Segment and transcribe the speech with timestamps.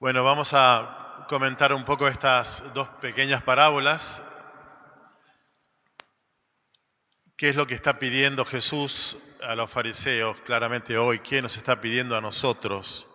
[0.00, 4.22] Bueno, vamos a comentar un poco estas dos pequeñas parábolas.
[7.36, 11.18] ¿Qué es lo que está pidiendo Jesús a los fariseos claramente hoy?
[11.18, 13.08] ¿Qué nos está pidiendo a nosotros?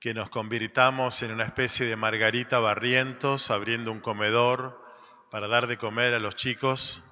[0.00, 4.82] Que nos convirtamos en una especie de Margarita Barrientos, abriendo un comedor
[5.30, 7.04] para dar de comer a los chicos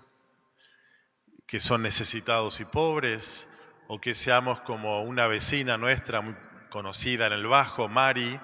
[1.46, 3.50] que son necesitados y pobres,
[3.86, 6.34] o que seamos como una vecina nuestra muy
[6.70, 8.40] conocida en el Bajo, Mari,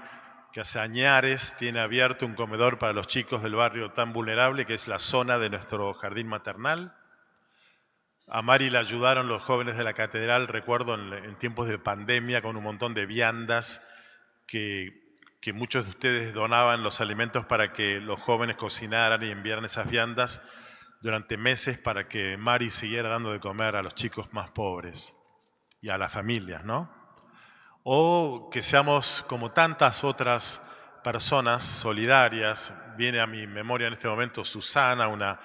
[0.55, 4.75] que hace añares tiene abierto un comedor para los chicos del barrio tan vulnerable que
[4.75, 6.97] es la zona de nuestro jardín maternal.
[8.29, 12.57] A Mari la ayudaron los jóvenes de la catedral, recuerdo en, tiempos de pandemia, con
[12.57, 13.83] un montón de viandas
[14.47, 19.65] que, que muchos de ustedes donaban los alimentos para que los jóvenes cocinaran y enviaran
[19.65, 20.41] esas viandas
[21.01, 25.17] durante meses para que Mari siguiera dando de comer a los chicos más pobres
[25.81, 27.04] y a las familias, ¿no?
[27.85, 30.61] O que seamos como tantas otras
[31.05, 32.75] personas solidarias.
[32.97, 35.39] Viene a mi memoria en este momento Susana, una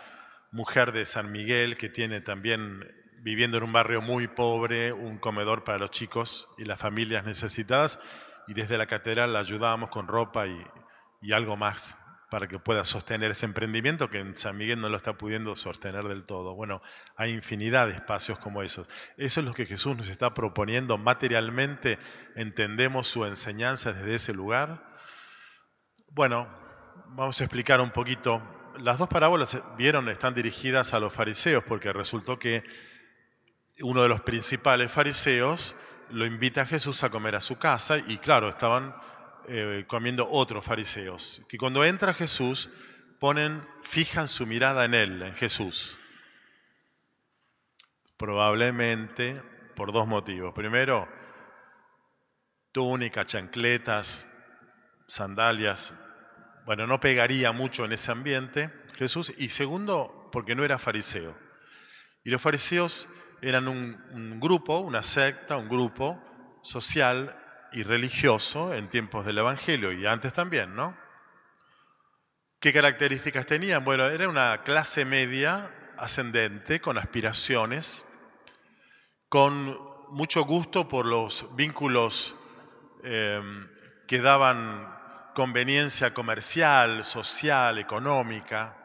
[0.52, 5.66] mujer de San Miguel que tiene también, viviendo en un barrio muy pobre, un comedor
[5.66, 8.00] para los chicos y las familias necesitadas,
[8.48, 10.66] y desde la catedral la ayudamos con ropa y,
[11.22, 11.98] y algo más
[12.30, 16.08] para que pueda sostener ese emprendimiento que en San Miguel no lo está pudiendo sostener
[16.08, 16.53] del todo.
[16.53, 16.81] Bueno,
[17.16, 18.88] hay infinidad de espacios como esos.
[19.17, 21.97] Eso es lo que Jesús nos está proponiendo materialmente.
[22.35, 24.97] ¿Entendemos su enseñanza desde ese lugar?
[26.11, 26.47] Bueno,
[27.07, 28.41] vamos a explicar un poquito.
[28.77, 32.63] Las dos parábolas, vieron, están dirigidas a los fariseos porque resultó que
[33.81, 35.75] uno de los principales fariseos
[36.09, 38.95] lo invita a Jesús a comer a su casa y claro, estaban
[39.50, 42.69] eh, comiendo otros fariseos, que cuando entra Jesús
[43.19, 45.97] ponen, fijan su mirada en él, en Jesús.
[48.16, 49.41] Probablemente
[49.75, 50.53] por dos motivos.
[50.53, 51.08] Primero,
[52.72, 54.31] túnica, chancletas,
[55.08, 55.94] sandalias,
[56.66, 59.34] bueno, no pegaría mucho en ese ambiente Jesús.
[59.38, 61.36] Y segundo, porque no era fariseo.
[62.24, 63.09] Y los fariseos
[63.41, 66.22] eran un grupo, una secta, un grupo
[66.62, 67.35] social
[67.72, 70.97] y religioso en tiempos del Evangelio y antes también, ¿no?
[72.59, 73.85] ¿Qué características tenían?
[73.85, 78.06] Bueno, era una clase media ascendente, con aspiraciones,
[79.30, 79.78] con
[80.09, 82.35] mucho gusto por los vínculos
[83.03, 83.41] eh,
[84.07, 88.75] que daban conveniencia comercial, social, económica,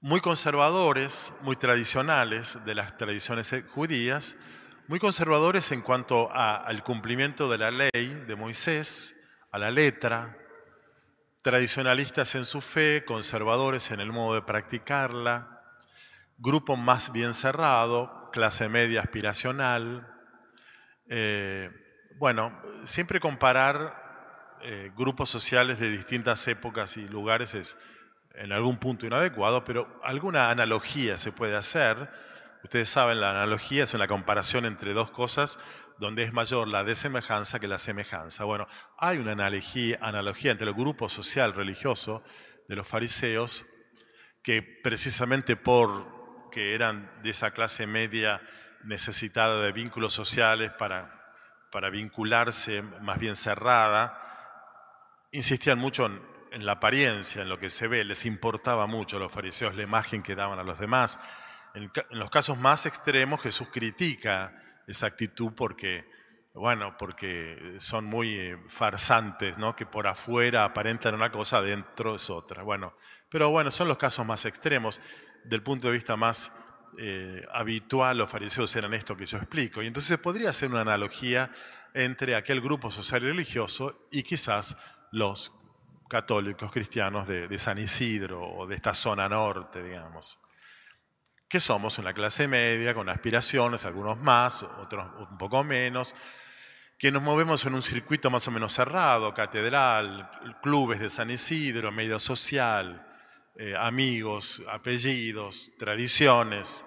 [0.00, 4.36] muy conservadores, muy tradicionales de las tradiciones judías,
[4.86, 7.90] muy conservadores en cuanto al cumplimiento de la ley
[8.26, 9.16] de Moisés,
[9.50, 10.36] a la letra,
[11.42, 15.62] tradicionalistas en su fe, conservadores en el modo de practicarla,
[16.36, 20.06] grupo más bien cerrado, clase media aspiracional.
[21.08, 21.70] Eh,
[22.18, 22.52] bueno,
[22.84, 27.76] siempre comparar eh, grupos sociales de distintas épocas y lugares es
[28.34, 32.10] en algún punto inadecuado, pero alguna analogía se puede hacer
[32.64, 35.58] Ustedes saben, la analogía es una comparación entre dos cosas
[35.98, 38.44] donde es mayor la desemejanza que la semejanza.
[38.44, 38.66] Bueno,
[38.96, 42.24] hay una analogía, entre el grupo social religioso
[42.66, 43.66] de los fariseos
[44.42, 48.40] que precisamente por que eran de esa clase media
[48.82, 51.34] necesitada de vínculos sociales para,
[51.70, 54.18] para vincularse más bien cerrada,
[55.32, 59.20] insistían mucho en, en la apariencia, en lo que se ve, les importaba mucho a
[59.20, 61.18] los fariseos la imagen que daban a los demás,
[61.74, 66.08] en, los casos más extremos Jesús critica esa actitud porque,
[66.54, 69.74] bueno, porque son muy eh, farsantes, ¿no?
[69.74, 72.62] Que por afuera aparentan una cosa, adentro es otra.
[72.62, 72.94] Bueno,
[73.28, 75.00] pero bueno, son los casos más extremos.
[75.44, 76.52] Del punto de vista más
[76.96, 79.82] eh, habitual, los fariseos eran esto que yo explico.
[79.82, 81.50] Y entonces podría ser una analogía
[81.92, 84.76] entre aquel grupo social y religioso y quizás
[85.12, 85.52] los
[86.08, 90.38] católicos cristianos de San Isidro o de esta zona norte, digamos
[91.48, 96.14] que somos una clase media con aspiraciones, algunos más, otros un poco menos,
[96.98, 100.30] que nos movemos en un circuito más o menos cerrado, catedral,
[100.62, 103.06] clubes de San Isidro, medio social,
[103.56, 106.84] eh, amigos, apellidos, tradiciones,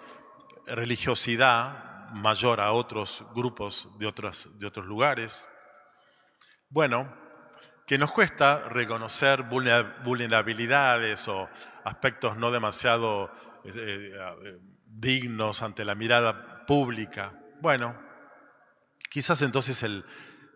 [0.66, 4.12] religiosidad mayor a otros grupos de,
[4.56, 5.48] de otros lugares.
[6.70, 7.14] Bueno,
[7.86, 11.50] que nos cuesta reconocer vulnerabilidades o
[11.86, 13.32] aspectos no demasiado
[13.76, 14.12] eh,
[14.46, 17.34] eh, dignos ante la mirada pública.
[17.62, 18.00] Bueno,
[19.10, 19.86] quizás entonces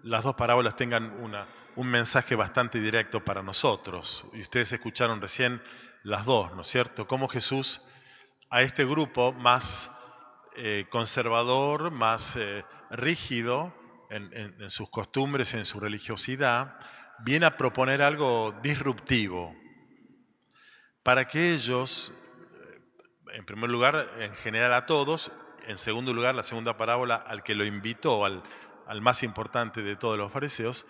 [0.04, 1.14] las dos parábolas tengan
[1.76, 4.26] un mensaje bastante directo para nosotros.
[4.34, 5.62] Y ustedes escucharon recién
[6.04, 7.08] las dos, ¿no es cierto?
[7.08, 7.82] Cómo Jesús
[8.50, 9.92] a este grupo más
[10.58, 12.38] eh, conservador, más
[12.90, 13.74] rígido,
[14.12, 16.78] en, sus costumbres, en su religiosidad,
[17.20, 19.56] viene a proponer algo disruptivo
[21.04, 22.14] para que ellos,
[23.34, 25.32] en primer lugar, en general a todos,
[25.68, 28.44] en segundo lugar, la segunda parábola al que lo invitó, al,
[29.02, 30.86] más importante de todos los fariseos,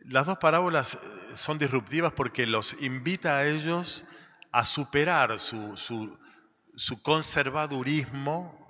[0.00, 0.98] las dos parábolas eh,
[1.34, 4.04] son disruptivas porque los invita a ellos
[4.50, 8.66] a superar su, su conservadurismo,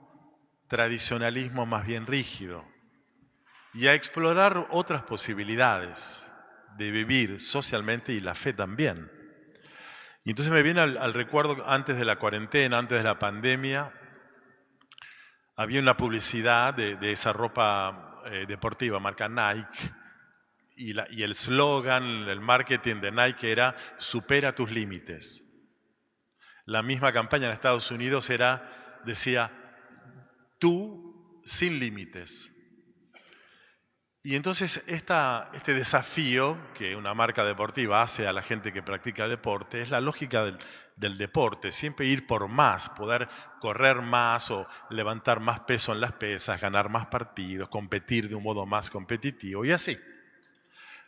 [0.68, 2.64] tradicionalismo más bien rígido
[3.72, 6.26] y a explorar otras posibilidades
[6.76, 9.10] de vivir socialmente y la fe también.
[10.26, 13.92] Y entonces me viene al, recuerdo antes de la cuarentena, antes de la pandemia,
[15.54, 19.92] había una publicidad de, esa ropa eh, deportiva, marca Nike,
[20.76, 25.44] y, y el slogan, el marketing de Nike era supera tus límites.
[26.64, 29.52] La misma campaña en Estados Unidos era, decía,
[30.58, 32.52] tú sin límites.
[34.26, 39.82] Y entonces este desafío que una marca deportiva hace a la gente que practica deporte
[39.82, 40.58] es la lógica del,
[40.96, 43.28] del, deporte, siempre ir por más, poder
[43.60, 48.42] correr más o levantar más peso en las pesas, ganar más partidos, competir de un
[48.42, 49.96] modo más competitivo y así.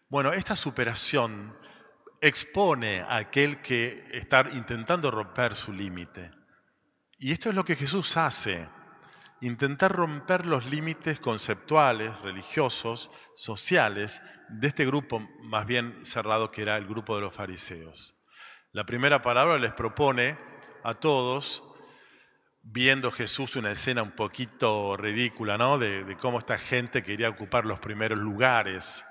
[0.08, 1.58] Bueno, esta superación
[2.20, 6.30] expone a aquel que está intentando romper su límite.
[7.18, 8.68] Y esto es lo que Jesús hace
[9.40, 16.76] intentar romper los límites conceptuales, religiosos, sociales de este grupo más bien cerrado que era
[16.76, 18.14] el grupo de los fariseos.
[18.72, 20.36] La primera palabra les propone
[20.82, 21.64] a todos,
[22.62, 25.78] viendo Jesús una escena un poquito ridícula, ¿no?
[25.78, 29.04] De, cómo esta gente quería ocupar los primeros lugares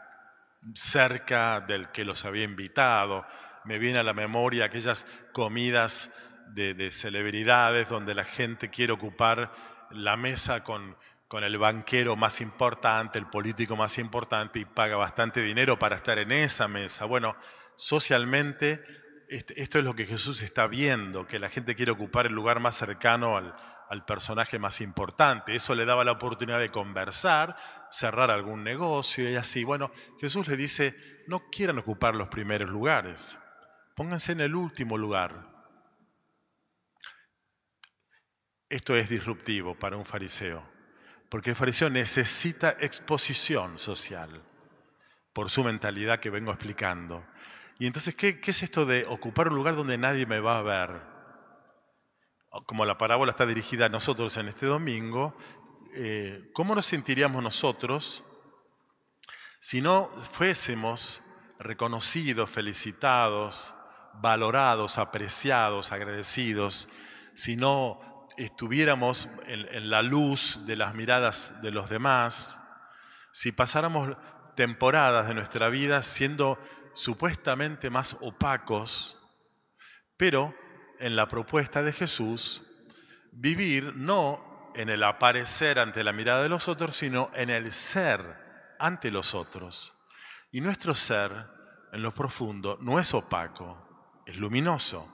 [0.76, 3.26] cerca del que los había invitado.
[3.64, 6.14] Me viene a la memoria aquellas comidas
[6.54, 9.52] de celebridades donde la gente quiere ocupar
[9.92, 10.98] la mesa con,
[11.28, 16.18] con el banquero más importante, el político más importante y paga bastante dinero para estar
[16.20, 17.06] en esa mesa.
[17.06, 17.36] Bueno,
[17.76, 18.82] socialmente
[19.30, 22.62] este, esto es lo que Jesús está viendo, que la gente quiere ocupar el lugar
[22.62, 23.54] más cercano al,
[23.90, 25.54] al, personaje más importante.
[25.54, 27.58] Eso le daba la oportunidad de conversar,
[27.92, 29.66] cerrar algún negocio y así.
[29.66, 29.92] Bueno,
[30.22, 30.96] Jesús le dice,
[31.28, 33.38] no quieran ocupar los primeros lugares,
[33.96, 35.57] pónganse en el último lugar.
[38.70, 40.62] Esto es disruptivo para un fariseo,
[41.30, 44.44] porque el fariseo necesita exposición social
[45.32, 47.26] por su mentalidad que vengo explicando.
[47.80, 51.02] Y entonces, ¿qué, es esto de ocupar un lugar donde nadie me va a ver?
[52.66, 55.38] Como la parábola está dirigida a nosotros en este domingo,
[55.94, 58.26] eh, ¿cómo nos sentiríamos nosotros
[59.62, 61.24] si no fuésemos
[61.60, 63.74] reconocidos, felicitados,
[64.16, 66.90] valorados, apreciados, agradecidos,
[67.34, 72.60] si no estuviéramos en, la luz de las miradas de los demás,
[73.32, 74.16] si pasáramos
[74.56, 76.60] temporadas de nuestra vida siendo
[76.94, 79.20] supuestamente más opacos,
[80.18, 80.56] pero
[81.00, 82.64] en la propuesta de Jesús,
[83.32, 88.76] vivir no en el aparecer ante la mirada de los otros, sino en el ser
[88.80, 89.96] ante los otros.
[90.52, 91.32] Y nuestro ser,
[91.92, 95.14] en lo profundo, no es opaco, es luminoso.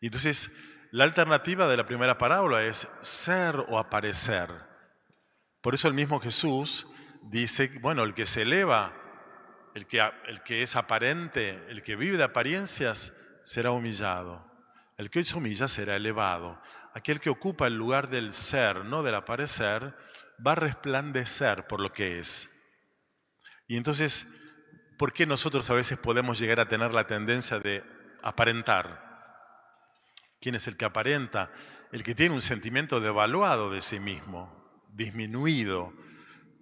[0.00, 0.50] Y entonces,
[0.92, 4.50] la alternativa de la primera parábola es ser o aparecer.
[5.60, 6.86] Por eso el mismo Jesús
[7.22, 8.92] dice, bueno, el que se eleva,
[9.74, 13.12] el que, es aparente, el que vive de apariencias,
[13.44, 14.44] será humillado.
[14.96, 16.60] El que se humilla será elevado.
[16.92, 19.94] Aquel que ocupa el lugar del ser, no del aparecer,
[20.44, 22.50] va a resplandecer por lo que es.
[23.68, 24.26] Y entonces,
[24.98, 27.84] ¿por qué nosotros a veces podemos llegar a tener la tendencia de
[28.22, 29.09] aparentar?
[30.40, 31.52] ¿Quién es el que aparenta?
[31.92, 35.92] El que tiene un sentimiento devaluado de sí mismo, disminuido,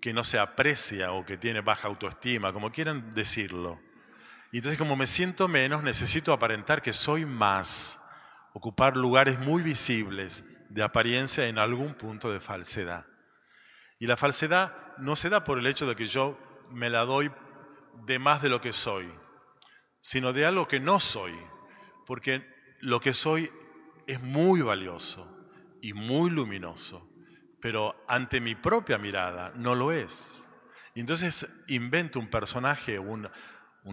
[0.00, 3.80] que no se aprecia o que tiene baja autoestima, como quieran decirlo.
[4.50, 8.00] Y entonces como me siento menos, necesito aparentar que soy más,
[8.52, 13.06] ocupar lugares muy visibles de apariencia en algún punto de falsedad.
[14.00, 16.38] Y la falsedad no se da por el hecho de que yo
[16.70, 17.30] me la doy
[18.06, 19.12] de más de lo que soy,
[20.00, 21.35] sino de algo que no soy,
[22.06, 22.47] porque
[22.80, 23.50] lo que soy
[24.09, 25.31] es muy valioso
[25.83, 27.07] y muy luminoso,
[27.61, 30.49] pero ante mi propia mirada no lo es.
[30.95, 33.29] Y entonces invento un personaje, un,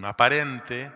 [0.05, 0.89] aparente,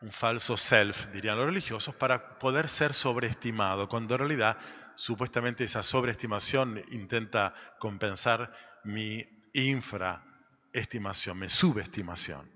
[0.00, 4.56] un falso self, dirían los religiosos, para poder ser sobreestimado, cuando en realidad
[4.94, 8.52] supuestamente esa sobreestimación intenta compensar
[8.84, 12.48] mi infraestimación, mi subestimación.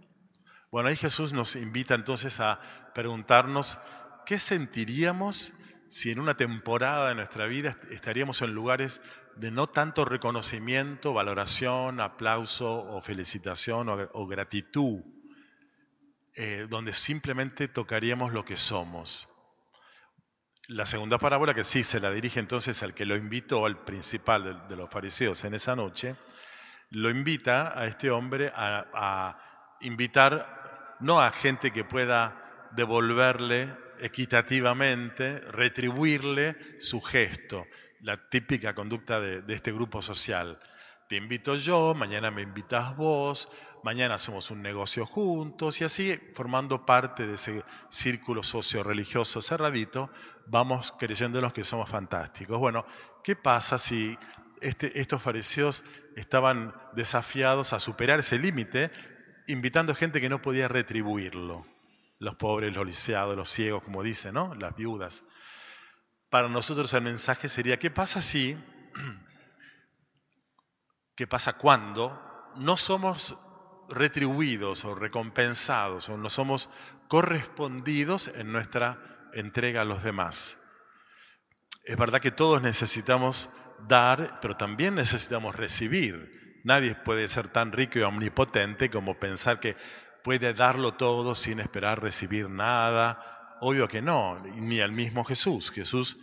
[0.70, 2.60] Bueno, ahí Jesús nos invita entonces a
[2.94, 3.78] preguntarnos
[4.24, 5.54] qué sentiríamos
[5.88, 9.00] si en una temporada de nuestra vida estaríamos en lugares
[9.36, 15.00] de no tanto reconocimiento, valoración, aplauso o felicitación o, gratitud,
[16.34, 19.28] eh, donde simplemente tocaríamos lo que somos.
[20.66, 24.66] La segunda parábola, que sí se la dirige entonces al que lo invitó, al principal
[24.68, 26.16] de, los fariseos en esa noche,
[26.90, 29.38] lo invita a este hombre a
[29.80, 37.66] invitar no a gente que pueda devolverle equitativamente, retribuirle su gesto,
[38.00, 40.58] la típica conducta de, este grupo social.
[41.08, 43.48] Te invito yo, mañana me invitas vos,
[43.82, 50.10] mañana hacemos un negocio juntos y así, formando parte de ese círculo socio-religioso cerradito,
[50.46, 52.58] vamos creyéndonos que somos fantásticos.
[52.58, 52.84] Bueno,
[53.24, 54.18] ¿qué pasa si
[54.60, 55.84] este, estos fariseos
[56.16, 58.90] estaban desafiados a superar ese límite,
[59.46, 61.77] invitando gente que no podía retribuirlo?
[62.18, 64.54] Los pobres, los lisiados, los ciegos, como dicen, ¿no?
[64.54, 65.24] Las viudas.
[66.30, 68.56] Para nosotros el mensaje sería, ¿qué pasa si,
[71.16, 73.36] qué pasa cuando no somos
[73.88, 76.68] retribuidos o recompensados o no somos
[77.08, 80.58] correspondidos en nuestra entrega a los demás?
[81.84, 83.48] Es verdad que todos necesitamos
[83.86, 86.60] dar, pero también necesitamos recibir.
[86.64, 89.76] Nadie puede ser tan rico y omnipotente como pensar que
[90.28, 95.70] puede darlo todo sin esperar recibir nada Obvio que no, ni al mismo Jesús.
[95.70, 96.18] Jesús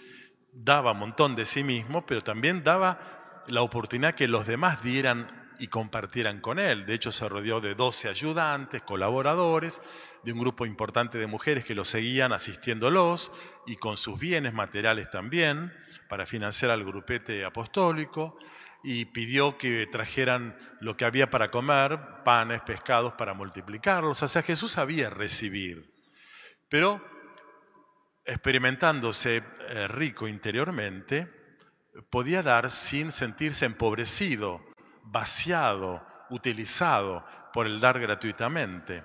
[0.54, 5.50] daba un montón de sí mismo, pero también daba la oportunidad que los demás dieran
[5.58, 6.86] y compartieran con él.
[6.86, 9.82] De hecho, se rodeó de 12 ayudantes, colaboradores,
[10.24, 13.32] de un grupo importante de mujeres que lo seguían asistiéndolos
[13.66, 15.74] y con sus bienes materiales también
[16.08, 18.38] para financiar al grupete apostólico
[18.86, 24.22] y pidió que trajeran lo que había para comer, panes, pescados, para multiplicarlos.
[24.22, 25.92] O sea, Jesús sabía recibir.
[26.70, 27.02] Pero
[28.26, 31.32] experimentándose eh, rico interiormente,
[32.10, 34.62] podía dar sin sentirse empobrecido,
[35.04, 39.04] vaciado, utilizado por el dar gratuitamente.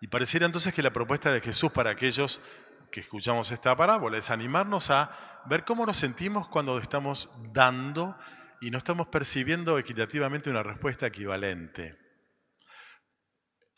[0.00, 2.42] Y pareciera entonces que la propuesta de Jesús para aquellos
[2.90, 8.16] que escuchamos esta parábola es animarnos a ver cómo nos sentimos cuando estamos dando
[8.64, 11.98] y no estamos percibiendo equitativamente una respuesta equivalente.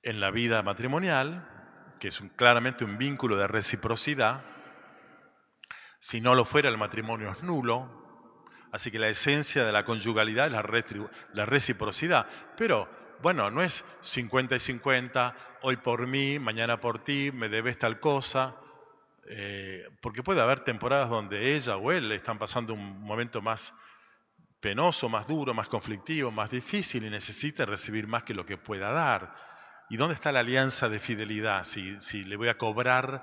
[0.01, 4.45] En la vida matrimonial, que es claramente un vínculo de reciprocidad,
[5.99, 8.31] si no lo fuera, el matrimonio es nulo.
[8.71, 12.29] Así que la esencia de la conyugalidad es la, reciprocidad.
[12.57, 12.89] Pero,
[13.23, 17.99] bueno, no es 50 y 50, hoy por mí, mañana por ti, me debes tal
[17.99, 18.55] cosa.
[19.29, 23.75] Eh, porque puede haber temporadas donde ella o él están pasando un momento más
[24.67, 28.91] penoso, más duro, más conflictivo, más difícil y necesita recibir más que lo que pueda
[28.91, 29.33] dar.
[29.89, 31.63] ¿Y dónde está la alianza de fidelidad?
[31.63, 33.23] Si, si le voy a cobrar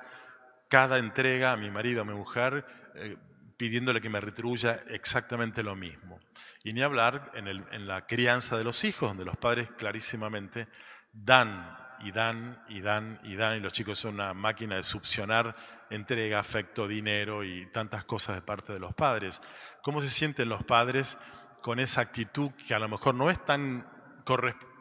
[0.69, 3.17] cada entrega a mi marido, a mi mujer, eh,
[3.57, 6.17] pidiéndole que me retribuya exactamente lo mismo.
[6.63, 10.69] Y ni hablar en, en la crianza de los hijos, donde los padres clarísimamente
[11.12, 15.55] dan y dan y dan y dan, y los chicos son una máquina de succionar
[15.89, 19.41] entrega, afecto, dinero y tantas cosas de parte de los padres.
[19.81, 21.17] ¿Cómo se sienten los padres
[21.62, 23.88] con esa actitud que a lo mejor no es tan,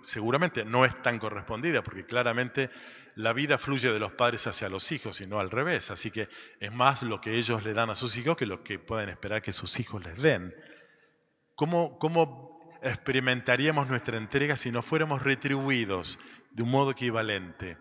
[0.02, 2.70] seguramente no es tan correspondida, porque claramente
[3.14, 5.90] la vida fluye de los padres hacia los hijos y no al revés.
[5.90, 6.28] Así que
[6.60, 9.42] es más lo que ellos le dan a sus hijos que lo que pueden esperar
[9.42, 10.54] que sus hijos les den.
[11.54, 16.18] ¿Cómo, cómo experimentaríamos nuestra entrega si no fuéramos retribuidos
[16.54, 17.78] de un modo equivalente?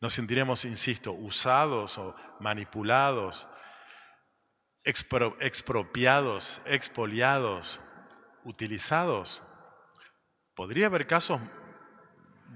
[0.00, 3.46] Nos sentiríamos, insisto, usados o manipulados,
[4.82, 7.80] expropiados, expoliados,
[8.44, 9.42] utilizados.
[10.54, 11.40] Podría haber casos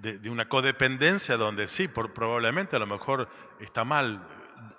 [0.00, 3.28] de, una codependencia donde sí, por, probablemente a lo mejor
[3.60, 4.26] está mal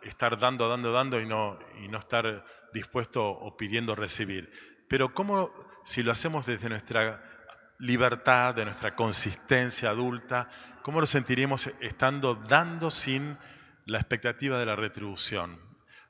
[0.01, 4.49] estar dando, dando, dando y no, y no estar dispuesto o pidiendo recibir.
[4.89, 5.51] Pero ¿cómo
[5.83, 7.34] si lo hacemos desde nuestra
[7.79, 10.49] libertad, de nuestra consistencia adulta,
[10.81, 13.37] cómo lo sentiríamos estando dando sin
[13.85, 15.59] la expectativa de la retribución?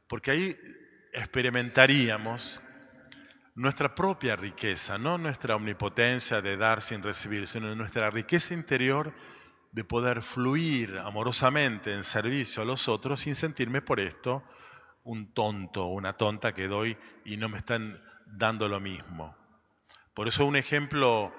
[0.07, 0.55] Porque ahí
[1.13, 2.61] experimentaríamos
[3.55, 9.13] nuestra propia riqueza, no nuestra omnipotencia de dar sin recibir, sino nuestra riqueza interior
[9.71, 14.43] de poder fluir amorosamente en servicio a los otros sin sentirme por esto
[15.05, 19.35] un tonto una tonta que doy y no me están dando lo mismo.
[20.13, 21.33] Por eso un ejemplo,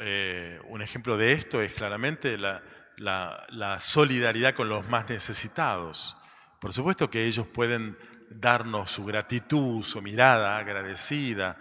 [0.00, 2.62] eh, un ejemplo de esto es claramente la,
[2.96, 6.16] la solidaridad con los más necesitados.
[6.60, 7.96] Por supuesto que ellos pueden
[8.30, 11.58] darnos su gratitud, su mirada agradecida.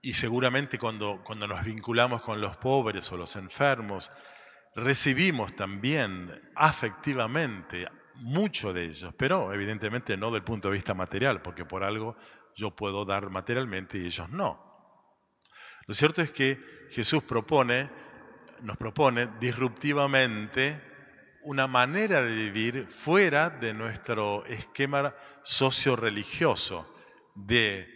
[0.00, 4.10] Y seguramente cuando, cuando nos vinculamos con los pobres o los enfermos,
[4.74, 11.64] recibimos también afectivamente mucho de ellos, pero evidentemente no del punto de vista material, porque
[11.64, 12.16] por algo
[12.54, 14.72] yo puedo dar materialmente y ellos no.
[15.86, 16.60] Lo cierto es que
[16.92, 17.88] Jesús propone,
[18.60, 20.78] nos propone disruptivamente
[21.44, 26.94] una manera de vivir fuera de nuestro esquema socio-religioso
[27.34, 27.88] de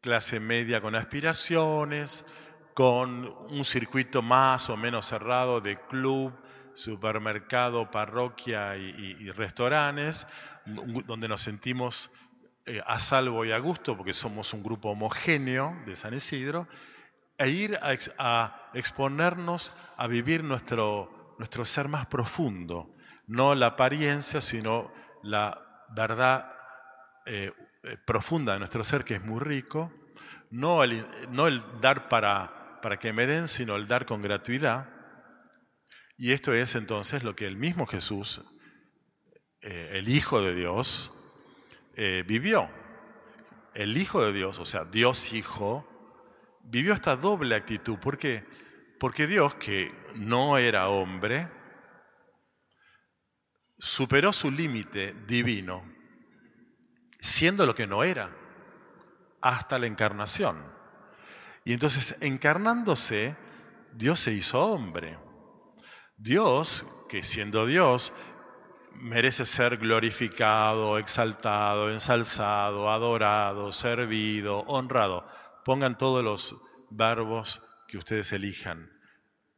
[0.00, 2.24] clase media con aspiraciones,
[2.74, 6.32] con un circuito más o menos cerrado de club,
[6.74, 10.28] supermercado, parroquia y, restaurantes,
[10.64, 12.12] donde nos sentimos
[12.66, 16.68] eh, a salvo y a gusto porque somos un grupo homogéneo de San Isidro,
[17.38, 22.94] e ir a, exponernos a vivir nuestro, nuestro ser más profundo,
[23.26, 24.92] no la apariencia, sino
[25.22, 26.52] la verdad
[27.26, 27.52] eh,
[27.84, 29.92] eh, profunda de nuestro ser, que es muy rico,
[30.50, 34.88] no el, no el dar para, para que me den, sino el dar con gratuidad.
[36.16, 38.42] Y esto es entonces lo que el mismo Jesús,
[39.60, 41.12] el Hijo de Dios,
[42.00, 42.70] eh, vivió.
[43.74, 45.97] El Hijo de Dios, o sea, Dios Hijo,
[46.68, 47.98] vivió esta doble actitud.
[47.98, 48.44] ¿Por qué?
[49.00, 51.48] Porque Dios, que no era hombre,
[53.78, 55.84] superó su límite divino,
[57.20, 58.30] siendo lo que no era,
[59.40, 60.56] hasta la encarnación.
[61.64, 63.36] Y entonces, encarnándose,
[63.92, 65.18] Dios se hizo hombre.
[66.16, 68.12] Dios, que siendo Dios,
[68.94, 75.24] merece ser glorificado, exaltado, ensalzado, adorado, servido, honrado.
[75.68, 76.56] Pongan todos los
[76.88, 78.90] verbos que ustedes elijan,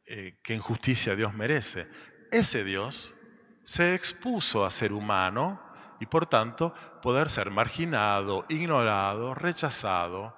[0.05, 1.87] eh, que en justicia Dios merece.
[2.33, 3.15] Ese Dios
[3.63, 5.63] se expuso a ser humano
[6.01, 10.37] y por tanto poder ser marginado, ignorado, rechazado,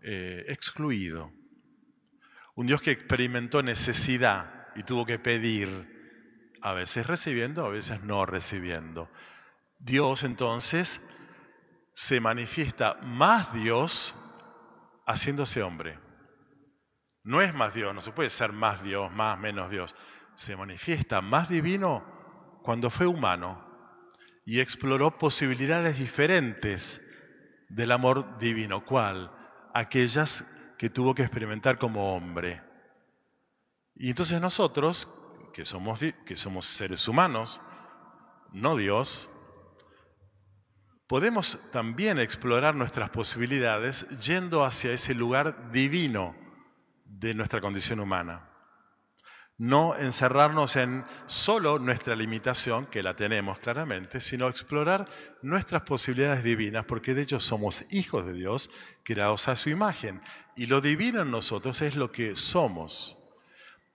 [0.00, 1.30] eh, excluido.
[2.56, 8.26] Un Dios que experimentó necesidad y tuvo que pedir, a veces recibiendo, a veces no
[8.26, 9.08] recibiendo.
[9.78, 11.00] Dios entonces
[11.94, 14.16] se manifiesta más Dios
[15.06, 15.98] haciéndose hombre.
[17.24, 19.94] No es más Dios, no se puede ser más Dios, más, menos Dios.
[20.34, 22.04] Se manifiesta más divino
[22.62, 23.64] cuando fue humano
[24.44, 27.08] y exploró posibilidades diferentes
[27.68, 28.84] del amor divino.
[28.84, 29.30] ¿Cuál?
[29.74, 30.44] Aquellas
[30.78, 32.62] que tuvo que experimentar como hombre.
[33.94, 35.08] Y entonces nosotros,
[35.52, 37.60] que somos, que somos seres humanos,
[38.52, 39.28] no Dios,
[41.12, 46.34] podemos también explorar nuestras posibilidades yendo hacia ese lugar divino
[47.04, 48.48] de nuestra condición humana.
[49.58, 55.06] No encerrarnos en solo nuestra limitación, que la tenemos claramente, sino explorar
[55.42, 58.70] nuestras posibilidades divinas, porque de hecho somos hijos de Dios,
[59.04, 60.22] creados a su imagen.
[60.56, 63.18] Y lo divino en nosotros es lo que somos.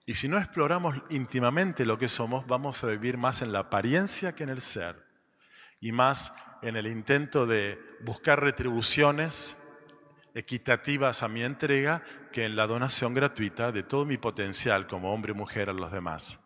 [0.06, 4.36] Y si no exploramos íntimamente lo que somos, vamos a vivir más en la apariencia
[4.36, 4.94] que en el ser.
[5.80, 9.56] Y más en el intento de buscar retribuciones
[10.34, 15.32] equitativas a mi entrega que en la donación gratuita de todo mi potencial como hombre
[15.32, 16.38] y mujer a los demás.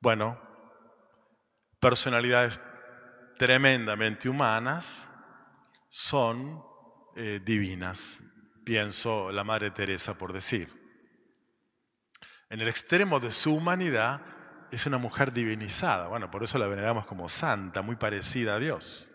[0.00, 0.40] Bueno,
[1.78, 2.60] personalidades
[3.38, 5.08] tremendamente humanas
[5.88, 6.62] son
[7.16, 8.20] eh, divinas,
[8.64, 10.86] pienso la Madre Teresa por decir
[12.48, 14.20] en el extremo de su humanidad,
[14.70, 16.08] es una mujer divinizada.
[16.08, 19.12] Bueno, por eso la veneramos como santa, muy parecida a Dios.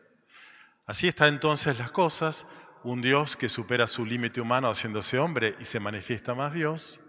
[0.91, 2.45] Así está entonces las cosas,
[2.83, 6.99] un Dios que supera su límite humano haciéndose hombre y se manifiesta más Dios,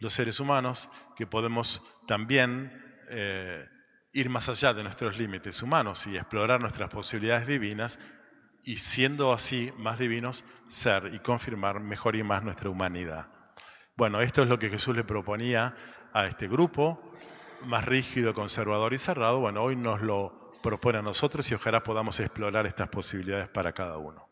[0.00, 2.70] los seres humanos que podemos también
[3.08, 3.66] eh,
[4.12, 8.00] ir más allá de nuestros límites humanos y explorar nuestras posibilidades divinas
[8.64, 13.28] y siendo así más divinos, ser y confirmar mejor y más nuestra humanidad.
[13.96, 15.74] Bueno, esto es lo que Jesús le proponía
[16.12, 17.14] a este grupo,
[17.64, 19.40] más rígido, conservador y cerrado.
[19.40, 23.98] Bueno, hoy nos lo propone a nosotros y ojalá podamos explorar estas posibilidades para cada
[23.98, 24.31] uno.